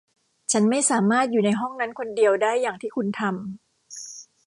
[0.51, 4.31] ฉันไม่สามารถอยู่ในห้องนั้นคนเดียวได้อย่างที่คุณทำ